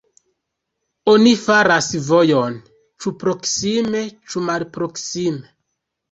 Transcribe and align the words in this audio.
Oni 1.11 1.33
faras 1.41 1.89
vojon, 2.07 2.55
ĉu 3.03 3.13
proksime 3.23 4.01
ĉu 4.31 4.43
malproksime. 4.47 5.53